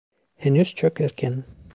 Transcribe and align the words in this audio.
Henüz 0.35 0.75
çok 0.75 1.01
erken. 1.01 1.43